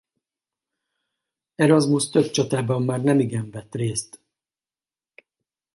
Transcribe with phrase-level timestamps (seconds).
[1.57, 4.21] Erasmus több csatában már nemigen vett részt.